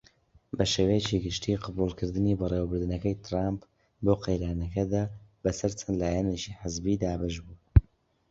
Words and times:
بەشێوەیەکی 0.57 1.21
گشتی 1.25 1.61
قبوڵکردنی 1.65 2.37
بەڕێوبردنەکەی 2.39 3.19
تڕامپ 3.23 3.61
بۆ 4.03 4.13
قەیرانەکەدا 4.23 5.03
بە 5.41 5.51
سەر 5.59 5.71
چەند 5.79 5.97
لایەنێکی 6.01 6.57
حزبی 6.61 6.99
دابەش 7.03 7.35
بووە. 7.45 7.55